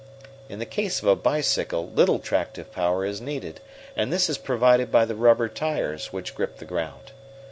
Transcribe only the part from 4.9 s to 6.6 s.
by the rubber tires, which grip